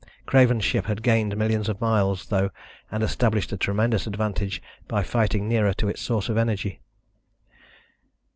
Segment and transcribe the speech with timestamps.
[0.25, 2.49] Craven's ship had gained millions of miles, though,
[2.91, 6.81] and established a tremendous advantage by fighting nearer to its source of energy.